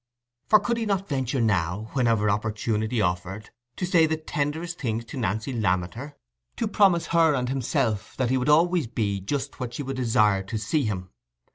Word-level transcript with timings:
For 0.47 0.59
could 0.59 0.77
he 0.77 0.87
not 0.87 1.07
venture 1.07 1.39
now, 1.39 1.91
whenever 1.93 2.27
opportunity 2.27 2.99
offered, 2.99 3.51
to 3.75 3.85
say 3.85 4.07
the 4.07 4.17
tenderest 4.17 4.79
things 4.79 5.05
to 5.05 5.17
Nancy 5.17 5.53
Lammeter—to 5.53 6.67
promise 6.69 7.05
her 7.05 7.35
and 7.35 7.49
himself 7.49 8.17
that 8.17 8.31
he 8.31 8.37
would 8.39 8.49
always 8.49 8.87
be 8.87 9.19
just 9.21 9.59
what 9.59 9.75
she 9.75 9.83
would 9.83 9.97
desire 9.97 10.41
to 10.41 10.57
see 10.57 10.85
him? 10.85 11.11